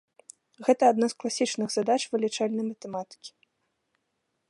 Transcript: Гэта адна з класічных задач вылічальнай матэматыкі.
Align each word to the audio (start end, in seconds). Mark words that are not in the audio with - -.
Гэта 0.67 0.83
адна 0.93 1.09
з 1.13 1.17
класічных 1.23 1.69
задач 1.75 1.99
вылічальнай 2.15 2.65
матэматыкі. 2.71 3.31